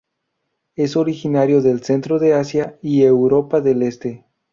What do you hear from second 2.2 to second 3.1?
Asia y